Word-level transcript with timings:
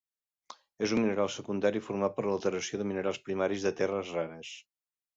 És 0.87 0.93
un 0.97 1.01
mineral 1.03 1.29
secundari 1.33 1.83
format 1.89 2.17
per 2.17 2.27
l'alteració 2.31 2.83
de 2.83 2.91
minerals 2.95 3.23
primaris 3.31 3.71
de 3.71 3.77
terres 3.83 4.15
rares. 4.21 4.61